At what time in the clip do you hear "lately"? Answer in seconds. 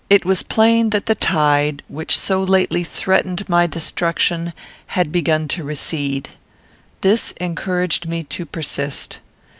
2.41-2.83